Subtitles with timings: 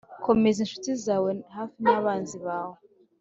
[0.25, 2.77] komeza inshuti zawe hafi n'abanzi bawe